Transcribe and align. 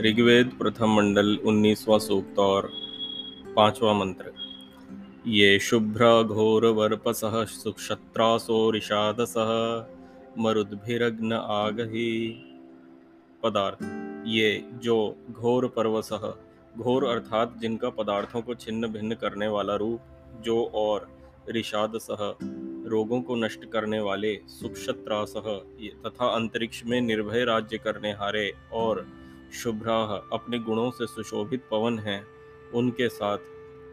ऋग्वेद 0.00 0.50
प्रथम 0.58 0.90
मंडल 0.94 1.36
उन्नीसवा 1.36 1.98
सूक्त 1.98 2.38
और 2.38 2.70
पांचवा 3.56 3.92
मंत्र। 3.92 4.32
ये 5.26 5.58
शुभ्र 5.58 6.22
घोर 6.22 6.66
वर्पसः 6.66 7.44
सुक्षत्रासो 7.44 8.70
रिषादसः 8.70 9.86
मरुद्भिरग्न 10.38 11.32
आगही। 11.32 12.28
पदार्थ। 13.42 13.78
ये 14.26 14.64
जो 14.74 15.16
घोर 15.30 15.68
पर्वसः, 15.68 16.34
घोर 16.78 17.04
अर्थात 17.04 17.58
जिनका 17.58 17.90
पदार्थों 17.90 18.42
को 18.42 18.54
छिन्न 18.54 18.86
भिन्न 18.86 19.14
करने 19.14 19.48
वाला 19.48 19.76
रूप, 19.76 20.00
जो 20.40 20.64
और 20.64 21.08
रिषाद 21.48 21.92
सह 21.96 22.34
रोगों 22.88 23.22
को 23.22 23.36
नष्ट 23.36 23.64
करने 23.64 24.00
वाले 24.00 24.40
सुक्षत्रासह 24.46 25.52
तथा 26.06 26.26
अंतरिक्ष 26.26 26.82
में 26.86 27.00
निर्भय 27.00 27.44
राज्य 27.44 27.78
करने 27.78 28.12
हारे 28.12 28.52
और 28.72 29.06
शुभ्राह 29.52 30.36
अपने 30.36 30.58
गुणों 30.58 30.90
से 30.90 31.06
सुशोभित 31.06 31.62
पवन 31.70 31.98
हैं। 31.98 32.26
उनके 32.74 33.08
साथ 33.08 33.38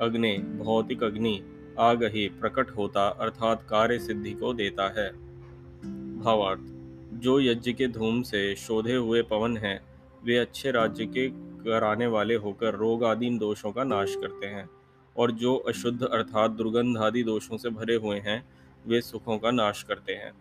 अग्नि, 0.02 0.38
भौतिक 0.38 1.04
अग्नि 1.04 1.44
आग 1.80 2.04
ही 2.04 2.30
प्रकट 2.30 2.70
होता 2.70 3.08
अर्थात 3.08 3.68
कार्य 3.70 4.00
सिद्धि 4.00 4.32
को 4.32 4.54
देता 4.54 4.90
है। 4.90 5.12
भावार्थ, 6.20 6.62
जो 7.14 7.40
यज्ञ 7.40 7.74
के 7.74 7.88
धूम 7.88 8.22
से 8.22 8.56
शोधे 8.56 8.96
हुए 8.96 9.22
पवन 9.22 9.58
हैं, 9.58 9.82
वे 10.24 10.38
अच्छे 10.38 10.72
राज्य 10.72 11.06
के 11.06 11.30
कराने 11.64 12.08
वाले 12.08 12.36
होकर 12.36 12.74
रोग 12.74 13.04
आदि 13.04 13.30
दोषों 13.30 13.72
का 13.72 13.84
नाश 13.84 14.16
करते 14.16 14.48
हैं 14.48 14.70
और 15.18 15.32
जो 15.32 15.56
अशुद्ध 15.56 16.04
अर्थात 16.04 16.52
दुर्गंध 16.52 16.98
आदि 16.98 17.24
दोषों 17.24 17.58
से 17.58 17.70
भरे 17.70 17.96
हुए 17.96 18.20
हैं, 18.20 18.46
वे 18.88 19.02
सुखों 19.02 19.38
का 19.38 19.52
नाश 19.52 19.84
करते 19.84 20.14
हैं। 20.14 20.32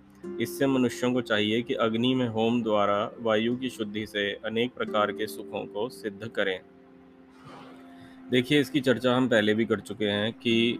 इससे 0.40 0.66
मनुष्यों 0.66 1.12
को 1.12 1.20
चाहिए 1.20 1.62
कि 1.62 1.74
अग्नि 1.74 2.14
में 2.14 2.28
होम 2.28 2.62
द्वारा 2.62 3.12
वायु 3.20 3.56
की 3.56 3.70
शुद्धि 3.70 4.06
से 4.06 4.32
अनेक 4.32 4.74
प्रकार 4.74 5.12
के 5.12 5.26
सुखों 5.26 5.66
को 5.66 5.88
सिद्ध 5.88 6.28
करें। 6.28 6.60
देखिए, 8.30 8.60
इसकी 8.60 8.80
चर्चा 8.80 9.16
हम 9.16 9.28
पहले 9.28 9.54
भी 9.54 9.64
कर 9.64 9.80
चुके 9.80 10.04
हैं 10.04 10.32
कि 10.32 10.78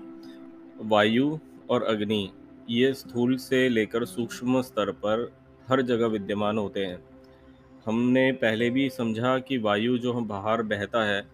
वायु 0.79 1.39
और 1.71 1.83
अग्नि, 1.83 2.31
ये 2.71 2.95
स्थूल 2.95 3.37
से 3.37 3.69
लेकर 3.69 4.05
सूक्ष्म 4.05 4.63
स्तर 4.63 4.91
पर 4.91 5.33
हर 5.69 5.83
जगह 5.83 6.07
विद्यमान 6.07 6.59
होते 6.59 6.81
हैं। 6.81 7.05
हमने 7.87 8.33
पहले 8.33 8.71
भी 8.71 8.91
समझा 8.91 9.39
कि 9.39 9.59
वायु 9.59 9.99
जो 9.99 10.13
हम 10.13 10.29
बाहर 10.29 10.63
बहता 10.63 11.05
है, 11.05 11.27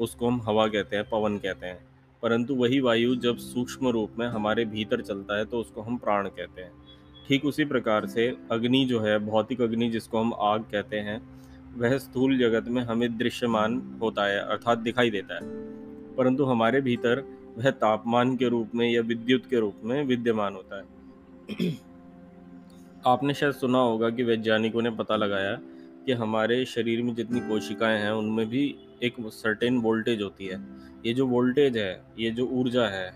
उसको 0.00 0.26
हम 0.26 0.42
हवा 0.42 0.68
कहते 0.68 0.96
हैं, 0.96 1.08
पवन 1.08 1.38
कहते 1.38 1.66
हैं। 1.66 1.88
परंतु 2.22 2.54
वही 2.54 2.80
वायु 2.80 3.16
जब 3.16 3.36
सूक्ष्म 3.36 3.88
रूप 3.88 4.10
में 4.18 4.26
हमारे 4.26 4.64
भीतर 4.64 5.00
चलता 5.02 5.38
है 5.38 5.44
तो 5.44 5.60
उसको 5.60 5.80
हम 5.80 5.96
प्राण 5.96 6.28
कहते 6.28 6.62
हैं। 6.62 6.83
ठीक 7.28 7.44
उसी 7.44 7.64
प्रकार 7.64 8.06
से 8.06 8.36
अग्नि 8.50 8.84
जो 8.84 9.00
है, 9.00 9.18
भौतिक 9.18 9.60
अग्नि 9.60 9.90
जिसको 9.90 10.18
हम 10.18 10.34
आग 10.34 10.62
कहते 10.62 10.96
हैं, 10.96 11.34
वह 11.76 11.98
स्थूल 11.98 12.38
जगत 12.38 12.68
में 12.68 12.82
हमें 12.82 13.18
दृश्यमान 13.18 13.98
होता 14.02 14.24
है, 14.24 14.38
अर्थात 14.38 14.78
दिखाई 14.78 15.10
देता 15.10 15.34
है। 15.34 15.40
परंतु 16.14 16.44
हमारे 16.44 16.80
भीतर 16.80 17.24
वह 17.58 17.70
तापमान 17.70 18.36
के 18.36 18.48
रूप 18.48 18.70
में 18.74 18.90
या 18.90 19.00
विद्युत 19.00 19.46
के 19.50 19.60
रूप 19.60 19.74
में 19.84 20.04
विद्यमान 20.04 20.54
होता 20.54 20.78
है। 20.78 20.84
आपने 23.06 23.34
शायद 23.34 23.52
सुना 23.52 23.78
होगा 23.78 24.10
कि 24.10 24.22
वैज्ञानिकों 24.22 24.82
ने 24.82 24.90
पता 24.90 25.16
लगाया 25.16 25.60
कि 26.06 26.12
हमारे 26.12 26.64
शरीर 26.64 27.02
में 27.02 27.14
जितनी 27.14 27.40
कोशिकाएँ 27.40 28.00
हैं, 28.00 28.10
उनमें 28.10 28.48
भी 28.48 28.76
एक 29.02 29.14
सर्टेन 29.20 29.78
वोल्टेज 29.78 30.22
होती 30.22 30.46
है। 30.46 30.66
ये 31.06 31.14
जो 31.14 31.26
वोल्टेज 31.26 31.76
है, 31.76 32.04
ये 32.18 32.30
जो 32.30 32.46
ऊर्जा 32.46 32.86
है, 32.86 33.14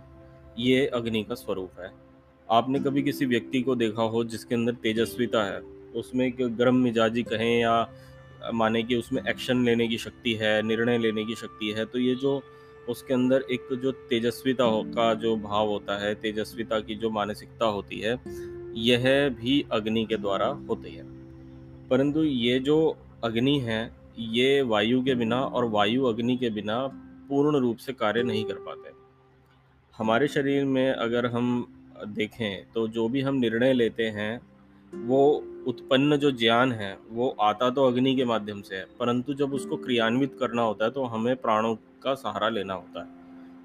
ये 0.58 0.86
अग्नि 0.86 1.24
का 1.24 1.34
स्वरूप 1.34 1.70
है। 1.80 2.07
आपने 2.50 2.80
कभी 2.80 3.02
किसी 3.02 3.26
व्यक्ति 3.26 3.62
को 3.62 3.74
देखा 3.74 4.02
हो 4.02 4.24
जिसके 4.24 4.54
अंदर 4.54 4.72
तेजस्विता 4.72 5.44
है? 5.44 5.60
उसमें 5.96 6.32
गर्म 6.38 6.76
मिजाजी 6.76 7.22
कहें 7.22 7.60
या 7.60 7.90
माने 8.54 8.82
कि 8.82 8.96
उसमें 8.96 9.22
एक्शन 9.28 9.64
लेने 9.64 9.88
की 9.88 9.98
शक्ति 9.98 10.34
है, 10.34 10.62
निर्णय 10.62 10.98
लेने 10.98 11.24
की 11.24 11.34
शक्ति 11.34 11.70
है 11.70 11.84
तो 11.84 11.98
ये 11.98 12.14
जो 12.14 12.42
उसके 12.88 13.14
अंदर 13.14 13.44
एक 13.50 13.80
जो 13.82 13.92
तेजस्विता 13.92 14.64
हो, 14.64 14.82
का 14.82 15.14
जो 15.14 15.36
भाव 15.36 15.68
होता 15.68 15.98
है, 15.98 16.14
तेजस्विता 16.14 16.80
की 16.80 16.94
जो 16.94 17.10
मानसिकता 17.10 17.66
होती 17.66 17.98
है, 17.98 18.18
यह 18.76 19.28
भी 19.28 19.66
अग्नि 19.72 20.04
के 20.04 20.16
द्वारा 20.16 20.46
होती 20.46 20.90
है। 20.90 21.04
परंतु 21.88 22.22
ये 22.22 22.58
जो 22.58 22.96
अग्नि 23.24 23.58
है, 23.58 23.92
ये 24.18 24.62
वायु 24.62 25.02
के 25.02 25.14
बिना 25.14 25.40
और 25.40 25.64
वायु 25.64 26.04
अग्नि 26.04 26.36
के 26.36 26.50
बिना 26.50 26.86
पूर्ण 27.28 27.58
रूप 27.58 27.76
से 27.76 27.92
कार्य 27.92 28.22
नहीं 28.22 28.44
कर 28.44 28.54
पाते। 28.54 28.90
हमारे 29.98 30.28
शरीर 30.28 30.64
में 30.64 30.92
अगर 30.92 31.26
हम 31.26 31.74
देखें 32.06 32.72
तो 32.74 32.86
जो 32.88 33.08
भी 33.08 33.20
हम 33.20 33.34
निर्णय 33.36 33.72
लेते 33.72 34.04
हैं, 34.08 34.40
वो 34.92 35.22
उत्पन्न 35.66 36.16
जो 36.16 36.30
ज्ञान 36.32 36.72
है, 36.72 36.96
वो 37.10 37.28
आता 37.40 37.68
तो 37.70 37.86
अग्नि 37.86 38.14
के 38.16 38.24
माध्यम 38.24 38.60
से 38.62 38.76
है, 38.76 38.84
परंतु 39.00 39.34
जब 39.34 39.54
उसको 39.54 39.76
क्रियान्वित 39.76 40.36
करना 40.40 40.62
होता 40.62 40.84
है 40.84 40.90
तो 40.90 41.04
हमें 41.04 41.34
प्राणों 41.36 41.74
का 42.02 42.14
सहारा 42.14 42.48
लेना 42.48 42.74
होता 42.74 43.00
है। 43.00 43.16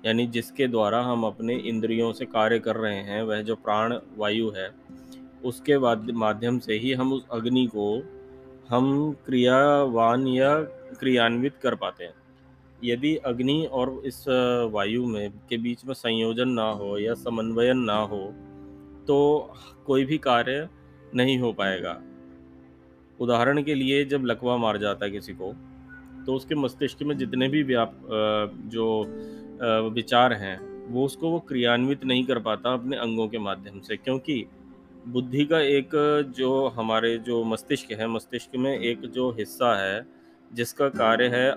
यानी 0.06 0.26
जिसके 0.28 0.68
द्वारा 0.68 1.02
हम 1.02 1.24
अपने 1.24 1.56
इंद्रियों 1.56 2.12
से 2.14 2.26
कार्य 2.26 2.60
कर 2.60 2.76
रहे 2.76 3.02
हैं, 3.02 3.22
वह 3.24 3.42
जो 3.42 3.56
प्राण, 3.56 3.94
वायु 4.18 4.50
है, 4.50 4.70
उसके 5.46 5.78
माध्यम 6.14 6.60
से 6.60 6.74
ही 6.74 6.94
हम 6.94 7.14
उस 7.14 7.26
अग्नि 7.32 7.66
को 7.76 7.94
हम 8.70 9.16
क्रियावान 9.26 10.28
या 10.28 10.56
क्रियान्वित 11.00 11.54
कर 11.64 11.76
पाते 11.76 12.04
हैं। 12.04 12.14
यदि 12.84 13.16
अग्नि 13.26 13.66
और 13.72 14.02
इस 14.06 14.24
वायु 14.74 15.06
में, 15.08 15.30
के 15.50 15.58
बीच 15.58 15.86
में 15.86 15.94
संयोजन 15.94 16.50
ना 16.52 16.70
हो 16.72 16.98
या 16.98 17.14
समन्वयन 17.16 17.80
ना 17.82 17.98
हो 18.04 18.24
तो 19.08 19.18
कोई 19.86 20.06
भी 20.06 20.18
कार्य 20.18 20.68
नहीं 21.16 21.38
हो 21.40 21.52
पाएगा। 21.54 22.00
उदाहरण 23.20 23.62
के 23.64 23.76
लिए 23.76 24.04
जब 24.06 24.26
लकवा 24.26 24.58
मार 24.58 24.78
जाता 24.78 25.06
है 25.06 25.12
किसी 25.12 25.34
को 25.34 25.54
तो 26.26 26.34
उसके 26.34 26.56
मस्तिष्क 26.56 27.02
में 27.04 27.18
जितने 27.18 27.48
भी 27.48 27.64
व्याप 27.64 28.00
जो 28.72 28.86
विचार 29.90 30.34
हैं, 30.34 30.58
वो 30.92 31.06
उसको 31.06 31.30
वो 31.30 31.40
क्रियान्वित 31.40 32.04
नहीं 32.06 32.24
कर 32.26 32.40
पाता 32.40 32.74
अपने 32.74 32.98
अंगों 32.98 33.28
के 33.28 33.40
माध्यम 33.40 33.80
से, 33.80 33.98
क्योंकि 33.98 34.46
बुद्धि 35.08 35.46
का 35.46 35.60
एक, 35.60 35.90
जो 36.38 36.68
हमारे 36.68 37.18
जो 37.18 37.44
मस्तिष्क 37.44 37.92
है, 37.92 38.08
मस्तिष्क 38.08 38.56
में 38.56 38.78
एक 38.78 39.02
जो 39.08 39.30
हिस्सा 39.32 39.74
है, 39.82 40.06
जिसका 40.52 40.90
कार्य 40.92 41.28
है 41.28 41.52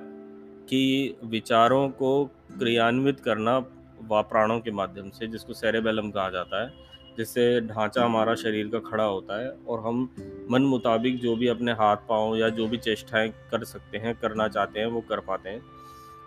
कि 0.69 1.15
विचारों 1.25 1.89
को 1.89 2.25
क्रियान्वित 2.59 3.21
करना 3.21 3.59
व, 3.59 4.23
प्राणों 4.23 4.61
के 4.61 4.71
माध्यम 4.71 5.11
से, 5.11 5.27
जिसको 5.27 5.53
सेरेबेलम 5.53 6.11
कहा 6.11 6.31
जाता 6.31 6.63
है, 6.63 6.73
जिससे 7.19 7.61
ढांचा 7.61 8.05
हमारा 8.05 8.35
शरीर 8.35 8.69
का 8.69 8.79
खड़ा 8.79 9.05
होता 9.05 9.41
है 9.41 9.51
और 9.69 9.81
हम 9.81 10.17
मन 10.51 10.63
मुताबिक 10.63 11.19
जो 11.19 11.37
भी 11.37 11.49
अपने 11.49 11.73
हाथ 11.73 11.97
पाँव 11.97 12.37
या 12.37 12.49
जो 12.49 12.69
भी 12.69 12.77
चेष्टाएँ 12.77 13.29
कर 13.29 13.65
सकते 13.65 13.99
हैं, 13.99 14.15
करना 14.15 14.49
चाहते 14.49 14.81
हैं, 14.81 14.87
वो 14.87 15.01
कर 15.01 15.21
पाते 15.21 15.51
हैं। 15.51 15.63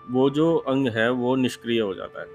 वो 0.09 0.29
जो 0.29 0.57
अंग 0.57 0.87
है, 0.87 1.11
वो 1.11 1.35
निष्क्रिय 1.35 1.79
हो 1.79 1.95
जाता 1.95 2.19
है। 2.19 2.27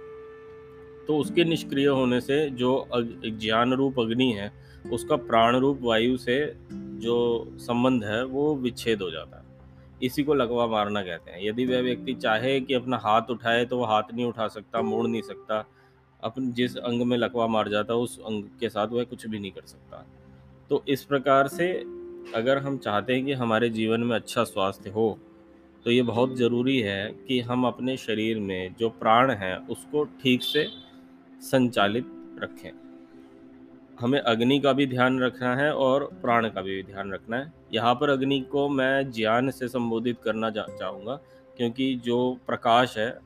तो 1.07 1.19
उसके 1.19 1.45
निष्क्रिय 1.45 1.87
होने 1.87 2.21
से 2.21 2.51
जो 2.51 2.89
ज्ञान 3.27 3.73
रूप 3.73 4.01
अग्नि 4.01 4.33
है, 4.33 4.53
उसका 4.93 5.17
प्राण 5.17 5.57
रूप 5.57 5.79
वायु 5.83 6.17
से 6.17 6.57
जो 6.73 7.47
संबंध 7.57 8.05
है, 8.05 8.25
वो 8.25 8.57
विच्छेद 8.57 9.03
हो 9.03 9.11
जाता 9.11 9.39
है। 9.39 9.44
इसी 10.03 10.23
को 10.23 10.35
लगवा 10.35 10.67
मारना 10.67 11.03
कहते 11.03 11.31
हैं। 11.31 11.39
यदि 11.43 11.67
वह 11.67 11.81
व्यक्ति 11.81 12.15
चाहे 12.15 12.61
कि 12.61 12.75
अपना 12.75 12.97
हाथ 12.97 13.31
उठाए 13.31 13.65
तो 13.65 13.79
वह 13.79 13.89
हाथ 13.89 14.15
नहीं 14.15 14.27
उठा 14.27 14.49
सकता 14.49 14.83
मोड़ 14.83 15.07
नहीं 15.07 15.23
सकता। 15.23 15.65
अपन 16.23 16.51
जिस 16.53 16.77
अंग 16.77 17.03
में 17.03 17.17
लकवा 17.17 17.47
मार 17.47 17.69
जाता 17.69 17.95
उस 17.95 18.19
अंग 18.21 18.45
के 18.61 18.69
साथ 18.69 18.89
वह 18.89 19.05
कुछ 19.05 19.27
भी 19.27 19.39
नहीं 19.39 19.53
कर 19.53 19.67
सकता। 19.67 20.05
तो 20.71 20.83
इस 20.89 21.05
प्रकार 21.05 21.49
से 21.49 21.73
अगर 22.35 22.59
हम 22.59 22.79
चाहते 22.79 23.15
हैं 23.15 23.25
कि 23.25 23.33
हमारे 23.33 23.69
जीवन 23.71 24.01
में 24.01 24.15
अच्छा 24.17 24.45
स्वास्थ्य 24.45 24.91
हो 24.91 25.19
तो 25.85 25.91
ये 25.91 26.03
बहुत 26.03 26.37
ज़रूरी 26.37 26.79
है 26.81 27.11
कि 27.29 27.41
हम 27.41 27.67
अपने 27.67 27.97
शरीर 27.97 28.39
में 28.41 28.75
जो 28.81 28.89
प्राण 28.91 29.31
हैं 29.33 29.57
उसको 29.69 30.05
ठीक 30.23 30.43
से 30.43 30.67
संचालित 31.43 32.07
रखें। 32.43 32.71
हमें 34.01 34.21
अग्नि 34.21 34.59
का 34.61 34.73
भी 34.73 34.87
ध्यान 34.87 35.21
रखना 35.21 35.57
है 35.57 35.75
और 35.75 36.05
प्राण 36.23 36.49
का 36.49 36.63
भी 36.63 36.83
ध्यान 36.83 37.13
रखना 37.13 37.37
है। 37.37 37.53
यहाँ 37.73 37.95
पर 37.95 38.11
अग्नि 38.11 38.41
को 38.41 38.69
मैं 38.69 39.11
ज्ञान 39.11 39.51
से 39.51 39.69
संबोधित 39.69 40.17
करना 40.25 40.51
चाहूँगा, 40.51 41.15
क्योंकि 41.57 41.95
जो 42.05 42.39
प्रकाश 42.47 42.99
है, 42.99 43.19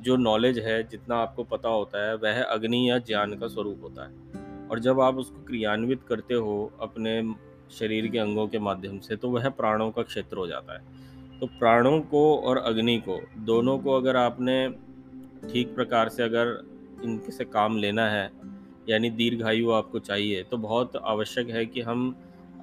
जो 0.00 0.16
नॉलेज 0.16 0.58
है, 0.58 0.82
जितना 0.82 1.16
आपको 1.16 1.44
पता 1.44 1.68
होता 1.68 2.06
है, 2.08 2.14
वह 2.16 2.42
अग्नि 2.42 2.90
या 2.90 2.98
ज्ञान 2.98 3.38
का 3.38 3.48
स्वरूप 3.48 3.80
होता 3.82 4.04
है। 4.04 4.68
और 4.68 4.78
जब 4.78 5.00
आप 5.00 5.16
उसको 5.16 5.44
क्रियान्वित 5.44 6.00
करते 6.08 6.34
हो 6.34 6.72
अपने 6.80 7.34
शरीर 7.70 8.06
के 8.06 8.18
अंगों 8.18 8.48
के 8.48 8.58
माध्यम 8.58 8.98
से 8.98 9.16
तो 9.16 9.30
वह 9.30 9.48
प्राणों 9.48 9.90
का 9.90 10.02
क्षेत्र 10.02 10.36
हो 10.36 10.46
जाता 10.46 10.74
है। 10.74 10.80
तो 11.40 11.46
प्राणों 11.46 12.00
को 12.00 12.36
और 12.36 12.58
अग्नि 12.58 12.98
को, 12.98 13.20
दोनों 13.38 13.78
को 13.78 13.92
अगर 13.92 14.16
आपने 14.16 14.68
ठीक 15.52 15.74
प्रकार 15.74 16.08
से 16.08 16.22
अगर 16.22 16.62
इनके 17.04 17.32
से 17.32 17.44
काम 17.44 17.76
लेना 17.76 18.08
है 18.08 18.30
यानी 18.88 19.10
दीर्घायु 19.10 19.70
आपको 19.70 19.98
चाहिए 19.98 20.42
तो 20.42 20.56
बहुत 20.56 20.96
आवश्यक 20.96 21.50
है 21.50 21.64
कि 21.66 21.80
हम 21.80 22.14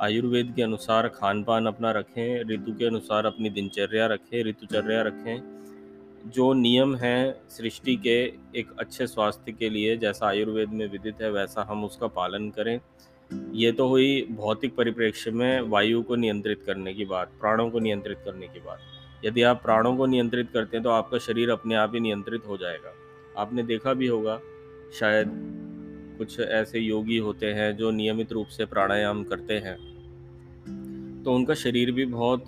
आयुर्वेद 0.02 0.54
के 0.56 0.62
अनुसार 0.62 1.08
खान 1.08 1.44
पान 1.44 1.66
अपना 1.66 1.92
रखें, 1.92 2.44
ऋतु 2.44 2.74
के 2.74 2.86
अनुसार 2.86 3.25
अपनी 3.25 3.50
दिनचर्या 3.50 4.08
रखें, 4.08 4.44
ऋतुचर्या 4.44 5.02
रखें। 5.02 5.56
जो 6.25 6.52
नियम 6.54 6.96
हैं 6.96 7.50
सृष्टि 7.50 7.96
के 7.96 8.18
एक 8.56 8.72
अच्छे 8.80 9.08
स्वास्थ्य 9.08 9.52
के 9.52 9.69
लिए, 9.69 9.98
जैसा 9.98 10.28
आयुर्वेद 10.28 10.69
में 10.69 10.88
विदित 10.92 11.22
है, 11.22 11.31
वैसा 11.31 11.66
हम 11.69 11.84
उसका 11.86 12.08
पालन 12.08 12.50
करें। 12.50 12.80
ये 13.54 13.72
तो 13.72 13.88
हुई 13.88 14.28
भौतिक 14.31 14.75
परिप्रेक्ष्य 14.75 15.31
में 15.31 15.62
वायु 15.62 16.02
को 16.02 16.16
नियंत्रित 16.16 16.64
करने 16.66 16.94
की 16.94 17.06
बात, 17.06 17.31
प्राणों 17.42 17.69
को 17.69 17.80
नियंत्रित 17.80 18.18
करने 18.25 18.48
की 18.48 18.60
बात। 18.60 18.80
यदि 19.25 19.42
आप 19.42 19.62
प्राणों 19.64 19.96
को 19.98 20.06
नियंत्रित 20.06 20.50
करते 20.52 20.78
हैं 20.78 20.84
तो 20.84 20.90
आपका 20.90 21.18
शरीर 21.18 21.50
अपने 21.50 21.75
आप 21.75 21.94
ही 21.94 22.00
नियंत्रित 22.00 22.48
हो 22.48 22.58
जाएगा। 22.58 22.94
आपने 23.38 23.64
देखा 23.64 23.94
भी 23.94 24.08
होगा, 24.08 24.40
शायद 25.00 25.56
कुछ 26.18 26.40
ऐसे 26.40 26.80
योगी 26.80 27.18
होते 27.18 27.46
हैं 27.46 27.78
जो 27.78 27.92
नियमित 27.92 28.31
रूप 28.31 28.48
से 28.48 28.66
प्राणायाम 28.66 29.24
करते 29.24 29.54
हैं। 29.54 29.78
तो 31.24 31.34
उनका 31.34 31.54
शरीर 31.54 31.92
भी 31.92 32.06
बहुत 32.06 32.46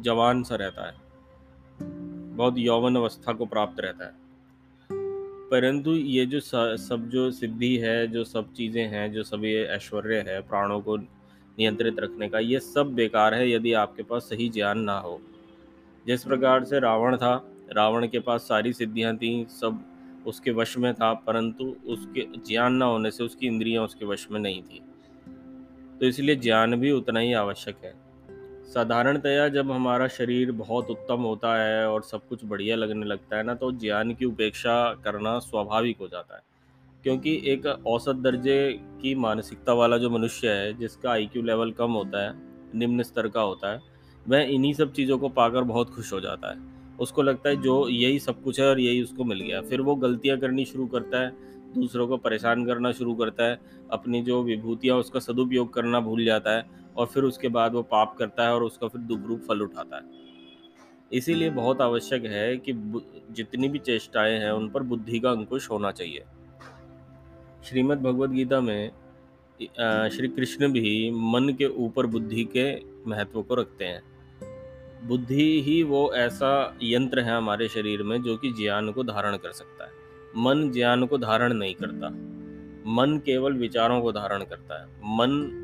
जवान 0.00 0.42
सा 0.42 0.54
रहता 0.54 0.86
है। 0.86 0.94
बहुत 2.36 2.54
यौवन 2.58 2.96
अवस्था 2.96 3.32
को 3.32 3.46
प्राप्त 3.46 3.80
रहता 3.80 4.04
है। 4.04 4.24
परंतु 5.50 5.92
ये 5.92 6.26
जो 6.26 6.40
सब 6.76 7.10
जो 7.12 7.30
सिद्धि 7.30 7.76
है, 7.76 8.06
जो 8.06 8.24
सब 8.24 8.52
चीज़ें 8.52 8.86
हैं, 8.88 9.12
जो 9.12 9.22
सब 9.22 9.44
ये 9.44 9.64
ऐश्वर्य 9.64 10.24
है, 10.28 10.40
प्राणों 10.40 10.80
को 10.80 10.96
नियंत्रित 10.96 11.98
रखने 11.98 12.28
का, 12.28 12.38
ये 12.38 12.60
सब 12.60 12.94
बेकार 12.94 13.34
है 13.34 13.50
यदि 13.50 13.72
आपके 13.72 14.02
पास 14.02 14.22
सही 14.22 14.48
ज्ञान 14.48 14.78
ना 14.78 14.98
हो। 14.98 15.20
जिस 16.06 16.24
प्रकार 16.24 16.64
से 16.64 16.80
रावण 16.80 17.16
था, 17.16 17.50
रावण 17.72 18.06
के 18.08 18.18
पास 18.18 18.40
सारी 18.40 18.72
सिद्धियाँ 18.72 19.16
थी, 19.16 19.46
सब 19.50 19.84
उसके 20.26 20.50
वश 20.50 20.78
में 20.78 20.94
था, 20.94 21.14
परंतु 21.14 21.76
उसके, 21.86 22.20
ज्ञान 22.20 22.74
ना 22.74 22.84
होने 22.84 23.10
से 23.10 23.24
उसकी 23.24 23.46
इंद्रियाँ 23.46 23.84
उसके 23.84 24.04
वश 24.04 24.28
में 24.30 24.40
नहीं 24.40 24.62
थी। 24.62 24.82
तो 26.00 26.06
इसलिए 26.06 26.36
ज्ञान 26.36 26.76
भी 26.76 26.90
उतना 26.90 27.20
ही 27.20 27.32
आवश्यक 27.32 27.76
है। 27.84 28.04
साधारणतया 28.64 29.48
जब 29.48 29.72
हमारा 29.72 30.08
शरीर 30.08 30.52
बहुत 30.52 30.90
उत्तम 30.90 31.16
होता 31.16 31.64
है 31.64 31.88
और 31.88 32.02
सब 32.02 32.28
कुछ 32.28 32.40
बढ़िया 32.44 32.76
लगने 32.76 33.06
लगता 33.06 33.36
है 33.36 33.42
ना 33.42 33.54
तो 33.54 33.72
ज्ञान 33.72 34.14
की 34.14 34.24
उपेक्षा 34.24 34.94
करना 34.94 35.38
स्वाभाविक 35.38 35.98
हो 35.98 36.08
जाता 36.08 36.34
है। 36.34 36.42
क्योंकि 37.02 37.42
एक 37.44 37.66
औसत 37.66 38.14
दर्जे 38.14 38.80
की 39.02 39.14
मानसिकता 39.14 39.72
वाला 39.72 39.98
जो 39.98 40.10
मनुष्य 40.10 40.48
है, 40.48 40.74
जिसका 40.74 41.10
आईक्यू 41.10 41.42
लेवल 41.42 41.72
कम 41.72 41.92
होता 41.92 42.24
है, 42.24 42.34
निम्न 42.74 43.02
स्तर 43.02 43.28
का 43.28 43.40
होता 43.40 43.72
है, 43.72 43.80
वह 44.28 44.38
इन्हीं 44.38 44.74
सब 44.74 44.92
चीज़ों 44.92 45.18
को 45.18 45.28
पाकर 45.28 45.62
बहुत 45.62 45.90
खुश 45.90 46.12
हो 46.12 46.20
जाता 46.20 46.52
है। 46.52 46.73
उसको 47.00 47.22
लगता 47.22 47.48
है 47.48 47.56
जो 47.56 47.88
यही 47.88 48.18
सब 48.18 48.42
कुछ 48.42 48.60
है 48.60 48.68
और 48.68 48.80
यही 48.80 49.02
उसको 49.02 49.24
मिल 49.24 49.40
गया। 49.40 49.60
फिर 49.60 49.80
वो 49.80 49.94
गलतियाँ 49.96 50.38
करनी 50.38 50.64
शुरू 50.64 50.86
करता 50.86 51.20
है, 51.20 51.32
दूसरों 51.74 52.06
को 52.08 52.16
परेशान 52.16 52.64
करना 52.66 52.92
शुरू 52.92 53.14
करता 53.14 53.44
है, 53.44 53.58
अपनी 53.90 54.22
जो 54.22 54.42
विभूतियाँ 54.42 54.96
उसका 54.96 55.20
सदुपयोग 55.20 55.72
करना 55.72 56.00
भूल 56.00 56.24
जाता 56.24 56.56
है 56.56 56.64
और 56.96 57.06
फिर 57.06 57.24
उसके 57.24 57.48
बाद 57.48 57.74
वो 57.74 57.82
पाप 57.82 58.14
करता 58.18 58.46
है 58.46 58.54
और 58.54 58.62
उसका 58.62 58.88
फिर 58.88 59.00
दुख 59.00 59.26
रूप 59.26 59.40
फल 59.48 59.62
उठाता 59.62 59.96
है। 59.96 60.22
इसीलिए 61.12 61.50
बहुत 61.50 61.80
आवश्यक 61.80 62.24
है 62.24 62.56
कि 62.58 62.72
जितनी 63.30 63.68
भी 63.68 63.78
चेष्टाएँ 63.78 64.38
हैं, 64.38 64.50
उन 64.50 64.68
पर 64.68 64.82
बुद्धि 64.82 65.18
का 65.20 65.30
अंकुश 65.30 65.70
होना 65.70 65.90
चाहिए। 65.90 66.24
श्रीमद् 67.64 68.02
भगवद 68.02 68.32
गीता 68.32 68.60
में 68.60 68.90
श्री 69.60 70.28
कृष्ण 70.28 70.68
भी 70.72 71.10
मन 71.10 71.48
के 71.58 71.66
ऊपर 71.76 72.06
बुद्धि 72.06 72.44
के 72.56 72.74
महत्व 73.10 73.42
को 73.42 73.54
रखते 73.54 73.84
हैं। 73.84 74.02
बुद्धि 75.04 75.62
ही 75.62 75.82
वो 75.82 76.12
ऐसा 76.14 76.78
यंत्र 76.82 77.20
है 77.20 77.36
हमारे 77.36 77.68
शरीर 77.68 78.02
में 78.02 78.22
जो 78.22 78.36
कि 78.36 78.52
ज्ञान 78.52 78.92
को 78.92 79.02
धारण 79.02 79.36
कर 79.36 79.52
सकता 79.52 79.84
है। 79.84 79.90
मन 80.36 80.70
ज्ञान 80.70 81.06
को 81.06 81.18
धारण 81.18 81.52
नहीं 81.52 81.74
करता। 81.74 82.08
मन 82.86 83.20
केवल 83.26 83.52
विचारों 83.52 84.02
को 84.02 84.12
धारण 84.12 84.44
करता 84.44 84.80
है। 84.80 84.86
मन 84.86 85.60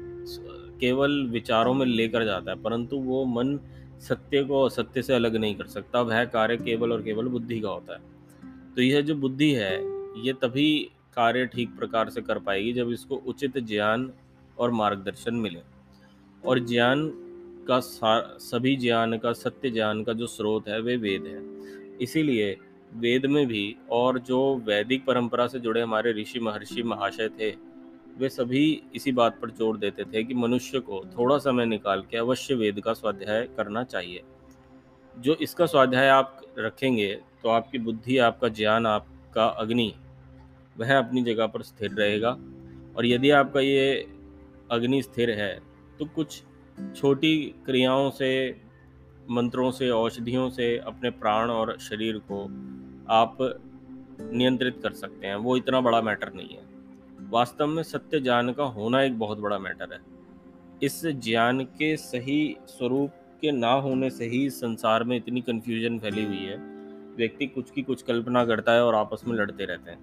केवल 0.81 1.27
विचारों 1.27 1.75
में 1.75 1.87
लेकर 1.87 2.25
जाता 2.25 2.51
है, 2.51 2.63
परंतु 2.63 2.97
वो 2.97 3.25
मन 3.25 3.59
सत्य 4.01 4.45
को 4.45 4.69
सत्य 4.69 5.03
से 5.03 5.15
अलग 5.15 5.37
नहीं 5.37 5.55
कर 5.55 5.65
सकता। 5.65 6.01
वह 6.01 6.25
कार्य 6.25 6.57
केवल 6.57 6.93
और 6.93 7.03
केवल 7.03 7.27
बुद्धि 7.27 7.61
का 7.61 7.69
होता 7.69 7.95
है। 7.95 8.01
तो 8.77 8.83
यह 8.83 9.01
जो 9.01 9.15
बुद्धि 9.15 9.53
है, 9.53 9.75
ये 10.27 10.33
तभी 10.33 10.91
कार्य 11.15 11.47
ठीक 11.47 11.79
प्रकार 11.79 12.09
से 12.09 12.21
कर 12.21 12.39
पाएगी 12.39 12.73
जब 12.73 12.91
इसको 12.91 13.17
उचित 13.17 13.59
ज्ञान 13.59 14.13
और 14.59 14.71
मार्गदर्शन 14.71 15.35
मिले। 15.35 15.61
और 16.47 16.59
ज्ञान 16.59 17.27
का 17.69 17.79
सभी 17.81 18.75
ज्ञान 18.77 19.17
का, 19.19 19.33
सत्य 19.35 19.71
ज्ञान 19.71 20.03
का 20.05 20.13
जो 20.13 20.27
स्रोत 20.29 20.69
है, 20.69 20.81
वे 20.81 20.97
वेद 20.97 21.27
है। 21.27 21.99
इसीलिए 21.99 22.57
वेद 22.95 23.27
में 23.27 23.47
भी 23.47 23.77
और 23.91 24.19
जो 24.19 24.41
वैदिक 24.67 25.05
परंपरा 25.05 25.47
से 25.47 25.59
जुड़े 25.59 25.81
हमारे 25.81 26.13
ऋषि, 26.13 26.41
महर्षि, 26.41 26.83
महाशय 26.83 27.29
थे, 27.41 27.51
वे 28.19 28.29
सभी 28.29 28.83
इसी 28.95 29.13
बात 29.13 29.39
पर 29.43 29.51
ज़ोर 29.51 29.77
देते 29.79 30.05
थे 30.05 30.23
कि 30.25 30.35
मनुष्य 30.35 30.81
को 30.81 31.05
थोड़ा 31.19 31.39
समय 31.39 31.67
निकाल 31.67 32.03
के 32.11 32.17
अवश्य 32.17 32.55
वेद 32.55 32.81
का 32.81 32.93
स्वाध्याय 32.95 33.49
करना 33.57 33.83
चाहिए। 33.85 34.23
जो 35.15 35.35
इसका 35.37 35.67
स्वाध्याय 35.67 36.09
आप 36.09 36.41
रखेंगे 36.59 37.13
तो 37.43 37.49
आपकी 37.49 37.79
बुद्धि, 37.79 38.19
आपका 38.19 38.49
ज्ञान, 38.51 38.87
आपका 38.87 39.47
अग्नि, 39.47 39.93
वह 40.79 40.97
अपनी 40.99 41.23
जगह 41.23 41.47
पर 41.47 41.63
स्थिर 41.63 41.91
रहेगा। 41.93 42.31
और 42.97 43.07
यदि 43.07 43.31
आपका 43.33 43.61
ये 43.61 44.07
अग्नि 44.73 45.03
स्थिर 45.03 45.31
है 45.33 45.55
तो 45.99 46.05
कुछ 46.07 46.43
छोटी 46.97 47.55
क्रियाओं 47.67 48.11
से, 48.11 48.61
मंत्रों 49.31 49.71
से, 49.71 49.91
औषधियों 49.91 50.51
से 50.51 50.79
अपने 50.79 51.11
प्राण 51.11 51.51
और 51.51 51.79
शरीर 51.79 52.19
को 52.19 52.45
आप 53.11 53.39
नियंत्रित 54.21 54.81
कर 54.83 54.93
सकते 54.93 55.27
हैं। 55.27 55.35
वो 55.35 55.57
इतना 55.57 55.81
बड़ा 55.81 56.03
मैटर 56.03 56.33
नहीं 56.35 56.49
है। 56.49 56.63
वास्तव 57.31 57.67
में 57.67 57.83
सत्य 57.83 58.21
ज्ञान 58.21 58.53
का 58.53 58.65
होना 58.65 59.03
एक 59.03 59.19
बहुत 59.19 59.39
बड़ा 59.39 59.59
मैटर 59.59 59.93
है। 59.93 60.01
इस 60.83 61.07
ज्ञान 61.07 61.65
के 61.65 61.97
सही 61.97 62.57
स्वरूप 62.67 63.11
के 63.41 63.53
ना 63.53 63.73
होने 63.73 64.11
से 64.11 64.27
ही 64.27 64.51
संसार 64.51 65.05
में 65.05 65.17
इतनी 65.17 65.41
कन्फ्यूज़न 65.41 65.99
फैली 65.99 66.25
हुई 66.25 66.37
है। 66.37 66.57
व्यक्ति 67.17 67.47
कुछ 67.47 67.71
की 67.71 67.83
कुछ 67.83 68.03
कल्पना 68.03 68.45
करता 68.45 68.73
है 68.73 68.85
और 68.85 68.95
आपस 68.95 69.23
में 69.29 69.37
लड़ते 69.37 69.65
रहते 69.65 69.91
हैं। 69.91 69.99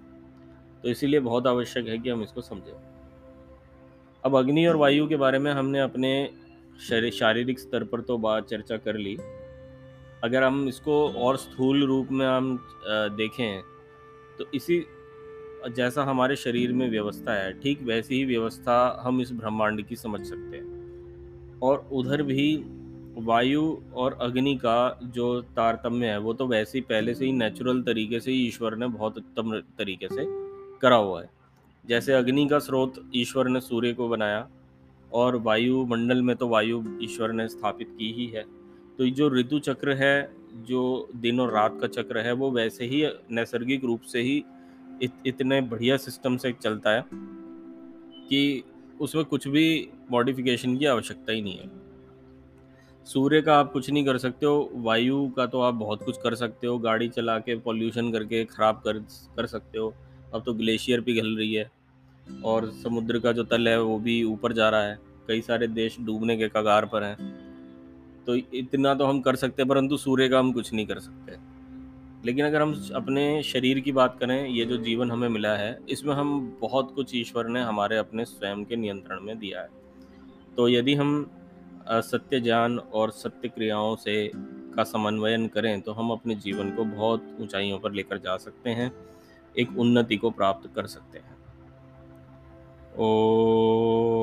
तो 0.82 0.88
इसीलिए 0.88 1.20
बहुत 1.20 1.46
आवश्यक 1.46 1.86
है 1.86 1.98
कि 1.98 2.10
हम 2.10 2.22
इसको 2.22 2.40
समझें। 2.40 2.76
अब 4.24 4.36
अग्नि 4.36 4.66
और 4.66 4.76
वायु 4.76 5.08
के 5.08 5.16
बारे 5.16 5.38
में 5.38 5.52
हमने 5.52 5.80
अपने 5.80 6.30
शारीरिक 6.78 7.58
स्तर 7.58 7.84
पर 7.84 8.00
तो 8.00 8.18
बात 8.18 8.48
चर्चा 8.48 8.76
कर 8.78 8.96
ली। 8.96 9.16
अगर 10.24 10.42
हम 10.42 10.68
इसको 10.68 11.08
और 11.18 11.36
स्थूल 11.36 11.84
रूप 11.84 12.08
में 12.12 12.26
हम 12.26 12.58
देखें 12.88 13.62
तो 14.38 14.46
इसी 14.54 14.84
जैसा 15.76 16.02
हमारे 16.04 16.36
शरीर 16.36 16.72
में 16.72 16.88
व्यवस्था 16.90 17.32
है, 17.32 17.52
ठीक 17.60 17.82
वैसी 17.82 18.14
ही 18.14 18.24
व्यवस्था 18.24 19.02
हम 19.02 19.20
इस 19.20 19.32
ब्रह्मांड 19.32 19.82
की 19.86 19.96
समझ 19.96 20.20
सकते 20.20 20.56
हैं। 20.56 21.60
और 21.60 21.88
उधर 21.92 22.22
भी 22.22 22.56
वायु 23.18 23.62
और 23.94 24.18
अग्नि 24.22 24.54
का 24.56 24.98
जो 25.04 25.40
तारतम्य 25.56 26.06
है, 26.06 26.18
वो 26.18 26.32
तो 26.32 26.46
वैसे 26.46 26.78
ही 26.78 26.82
पहले 26.82 27.14
से 27.14 27.24
ही 27.24 27.32
नेचुरल 27.32 27.82
तरीके 27.82 28.20
से 28.20 28.30
ही 28.30 28.46
ईश्वर 28.46 28.76
ने 28.76 28.86
बहुत 28.88 29.16
उत्तम 29.18 29.58
तरीके 29.78 30.08
से 30.08 30.24
करा 30.82 30.96
हुआ 30.96 31.22
है। 31.22 31.30
जैसे 31.84 32.12
अग्नि 32.12 32.46
का 32.48 32.58
स्रोत 32.58 33.02
ईश्वर 33.14 33.48
ने 33.48 33.60
सूर्य 33.60 33.92
को 33.92 34.08
बनाया 34.08 34.48
और 35.12 35.36
वायुमंडल 35.36 36.22
में 36.22 36.34
तो 36.36 36.48
वायु 36.48 36.82
ईश्वर 37.02 37.32
ने 37.32 37.48
स्थापित 37.48 37.94
की 37.98 38.12
ही 38.12 38.26
है। 38.26 38.42
तो 38.98 39.08
जो 39.08 39.28
ऋतु 39.30 39.58
चक्र 39.58 39.92
है 39.94 40.30
जो 40.66 41.08
दिन 41.16 41.40
और 41.40 41.52
रात 41.52 41.78
का 41.80 41.86
चक्र 41.86 42.18
है 42.18 42.32
वो 42.32 42.50
वैसे 42.50 42.84
ही 42.84 43.04
नैसर्गिक 43.30 43.84
रूप 43.84 44.02
से 44.02 44.22
ही 44.22 44.42
इत, 45.02 45.12
इतने 45.26 45.60
बढ़िया 45.60 45.96
सिस्टम 45.96 46.36
से 46.36 46.52
चलता 46.52 46.90
है 46.90 47.04
कि 48.28 48.62
उसमें 49.00 49.24
कुछ 49.24 49.48
भी 49.48 49.88
मॉडिफिकेशन 50.10 50.76
की 50.76 50.86
आवश्यकता 50.86 51.32
ही 51.32 51.42
नहीं 51.42 51.58
है। 51.58 51.70
सूर्य 53.06 53.40
का 53.42 53.58
आप 53.58 53.72
कुछ 53.72 53.90
नहीं 53.90 54.04
कर 54.04 54.18
सकते 54.18 54.46
हो 54.46 54.70
वायु 54.74 55.28
का 55.28 55.46
तो 55.46 55.60
आप 55.60 55.74
बहुत 55.74 56.02
कुछ 56.02 56.16
कर 56.22 56.34
सकते 56.34 56.66
हो 56.66 56.78
गाड़ी 56.78 57.08
चला 57.08 57.38
के 57.38 57.56
पॉल्यूशन 57.58 58.10
करके 58.12 58.44
ख़राब 58.44 58.82
कर 58.84 58.98
कर 59.36 59.46
सकते 59.46 59.78
हो। 59.78 59.92
अब 60.34 60.42
तो 60.46 60.54
ग्लेशियर 60.54 61.00
पिघल 61.00 61.36
रही 61.36 61.54
है। 61.54 61.70
और 62.44 62.70
समुद्र 62.72 63.18
का 63.18 63.32
जो 63.32 63.44
तल 63.44 63.68
है 63.68 63.80
वो 63.82 63.98
भी 63.98 64.22
ऊपर 64.24 64.52
जा 64.52 64.68
रहा 64.68 64.82
है। 64.82 64.98
कई 65.28 65.40
सारे 65.40 65.66
देश 65.68 65.96
डूबने 66.00 66.36
के 66.36 66.48
कगार 66.48 66.86
पर 66.86 67.02
हैं। 67.02 67.16
तो 68.26 68.34
इतना 68.34 68.94
तो 68.94 69.04
हम 69.04 69.20
कर 69.20 69.36
सकते 69.36 69.62
हैं, 69.62 69.68
परंतु 69.68 69.96
सूर्य 69.96 70.28
का 70.28 70.38
हम 70.38 70.52
कुछ 70.52 70.72
नहीं 70.72 70.86
कर 70.86 70.98
सकते। 70.98 71.36
लेकिन 72.24 72.44
अगर 72.46 72.62
हम 72.62 72.72
अपने 72.94 73.42
शरीर 73.42 73.80
की 73.80 73.92
बात 73.92 74.16
करें, 74.20 74.48
ये 74.48 74.64
जो 74.64 74.76
जीवन 74.76 75.10
हमें 75.10 75.28
मिला 75.28 75.54
है, 75.56 75.78
इसमें 75.88 76.14
हम 76.14 76.58
बहुत 76.60 76.92
कुछ 76.94 77.14
ईश्वर 77.14 77.48
ने 77.48 77.60
हमारे 77.62 77.96
अपने 77.96 78.24
स्वयं 78.24 78.64
के 78.64 78.76
नियंत्रण 78.76 79.20
में 79.20 79.38
दिया 79.38 79.60
है। 79.60 79.68
तो 80.56 80.68
यदि 80.68 80.94
हम 80.94 81.30
सत्य 81.88 82.40
ज्ञान 82.40 82.78
और 82.78 83.10
सत्य 83.10 83.48
क्रियाओं 83.48 83.94
से 83.96 84.30
का 84.74 84.84
समन्वयन 84.84 85.46
करें 85.48 85.80
तो 85.80 85.92
हम 85.92 86.10
अपने 86.10 86.34
जीवन 86.36 86.70
को 86.70 86.84
बहुत 86.86 87.36
ऊंचाइयों 87.40 87.78
पर 87.78 87.92
लेकर 87.92 88.18
जा 88.18 88.36
सकते 88.36 88.70
हैं, 88.70 88.92
एक 89.56 89.78
उन्नति 89.78 90.16
को 90.16 90.30
प्राप्त 90.30 90.70
कर 90.74 90.86
सकते 90.86 91.18
हैं। 91.18 91.27
Oh. 93.00 94.17